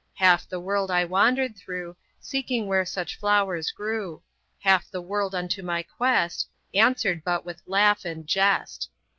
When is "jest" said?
8.25-8.89